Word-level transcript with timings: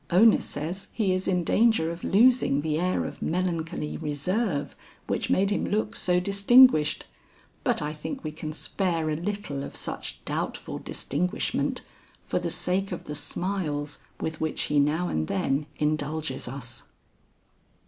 Ona 0.09 0.41
says 0.41 0.87
he 0.91 1.13
is 1.13 1.27
in 1.27 1.43
danger 1.43 1.91
of 1.91 2.03
losing 2.03 2.61
the 2.61 2.79
air 2.79 3.05
of 3.05 3.21
melancholy 3.21 3.97
reserve 3.97 4.75
which 5.05 5.29
made 5.29 5.51
him 5.51 5.63
look 5.63 5.95
so 5.95 6.19
distinguished, 6.19 7.05
but 7.63 7.83
I 7.83 7.93
think 7.93 8.23
we 8.23 8.31
can 8.31 8.51
spare 8.51 9.11
a 9.11 9.15
little 9.15 9.63
of 9.63 9.75
such 9.75 10.25
doubtful 10.25 10.79
distinguishment 10.79 11.81
for 12.23 12.39
the 12.39 12.49
sake 12.49 12.91
of 12.91 13.03
the 13.03 13.13
smiles 13.13 13.99
with 14.19 14.41
which 14.41 14.63
he 14.63 14.79
now 14.79 15.07
and 15.07 15.27
then 15.27 15.67
indulges 15.77 16.47
us." 16.47 16.85